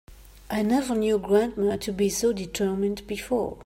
I 0.49 0.63
never 0.63 0.95
knew 0.95 1.19
grandma 1.19 1.77
to 1.77 1.91
be 1.93 2.09
so 2.09 2.33
determined 2.33 3.05
before. 3.05 3.59